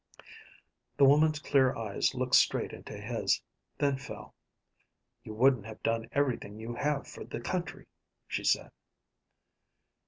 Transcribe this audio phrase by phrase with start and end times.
[0.97, 3.39] The woman's clear eyes looked straight into his;
[3.77, 4.33] then fell.
[5.23, 7.85] "You wouldn't have done everything you have for the country,"
[8.27, 8.71] she said.